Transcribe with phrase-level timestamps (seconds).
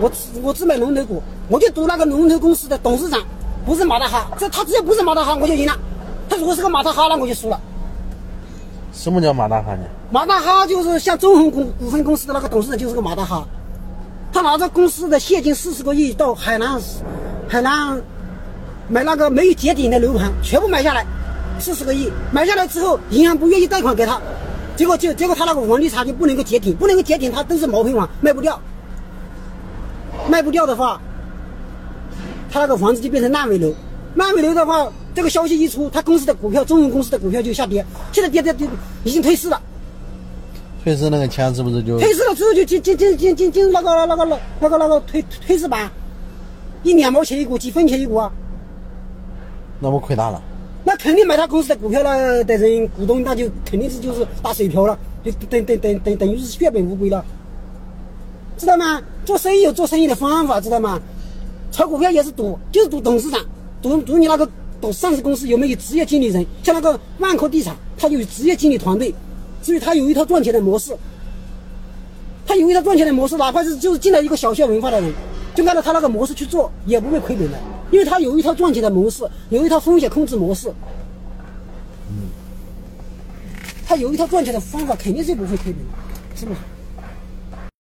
[0.00, 3.22] 我只我只买龙头股，我就赌那个龙头公司的董事长
[3.64, 5.74] 不是马大哈，这他只要不是马大哈，我就赢了。
[6.28, 7.60] 他如果是个马大哈，那我就输了。
[8.92, 9.84] 什么叫马大哈呢？
[10.10, 13.46] 马大哈就是像中恒股股份公司的那个董事长就是个马大哈，
[14.32, 16.80] 他拿着公司的现金四十个亿到海南，
[17.48, 18.02] 海南
[18.88, 21.06] 买那个没有结顶的楼盘，全部买下来，
[21.58, 24.20] 四十个亿买下来之后，银行不愿意贷款给他，
[24.76, 28.60] 结果就结果他那个房地产就不能够结顶，不能够结顶，他都是毛坯房卖不掉，
[30.28, 31.00] 卖不掉的话，
[32.50, 33.72] 他那个房子就变成烂尾楼，
[34.14, 34.90] 烂尾楼的话。
[35.14, 38.68] 这个消息一出，他公司的股票，中融公司的股票就下跌，现在跌跌跌，
[39.04, 39.62] 已经退市了。
[40.82, 41.96] 退市那个钱是不是就？
[42.00, 45.88] 退市了之后就进进进进进进那个那个那那个那个退退市板，
[46.82, 48.32] 一两毛钱一股，几分钱一股啊？
[49.78, 50.42] 那不亏大了。
[50.82, 57.24] 那肯定买他公司的股票了的人股东，那就肯定是就是打水漂了，就等等等等等于是血本无归了，
[58.64, 59.00] 知道吗？
[59.24, 61.00] 做生意有做生意的方法，知道吗？
[61.70, 63.40] 炒股票也是赌，就是赌董事长，
[63.80, 64.48] 赌赌你那个。
[64.92, 66.44] 上市公司有没有职业经理人？
[66.62, 69.14] 像那个万科地产，他有职业经理团队，
[69.62, 70.94] 所以他有一套赚钱的模式。
[72.46, 75.10] 他有一套赚钱的模式，哪怕是就是进来一个小学文化的人，
[75.54, 77.58] 就按照他那个模式去做，也不会亏本的，
[77.90, 80.68] 因为他有一套赚钱的模式，有一套风险控制模式。
[82.10, 82.28] 嗯，
[83.86, 86.58] 他有一套赚钱的方法，肯定是不会亏本的，是不是？